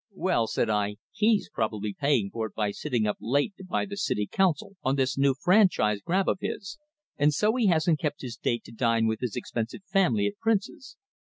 "Well," 0.15 0.47
said 0.47 0.67
I, 0.67 0.95
"he's 1.11 1.51
probably 1.51 1.93
paying 1.93 2.31
for 2.31 2.47
it 2.47 2.55
by 2.55 2.71
sitting 2.71 3.05
up 3.05 3.17
late 3.21 3.53
to 3.57 3.63
buy 3.63 3.85
the 3.85 3.95
city 3.97 4.25
council 4.25 4.75
on 4.81 4.95
this 4.95 5.15
new 5.15 5.35
franchise 5.39 6.01
grab 6.01 6.27
of 6.27 6.39
his; 6.41 6.79
and 7.17 7.31
so 7.31 7.53
he 7.55 7.67
hasn't 7.67 7.99
kept 7.99 8.21
his 8.23 8.35
date 8.35 8.63
to 8.63 8.71
dine 8.71 9.05
with 9.05 9.19
his 9.19 9.35
expensive 9.35 9.83
family 9.85 10.25
at 10.25 10.39
Prince's. 10.39 10.97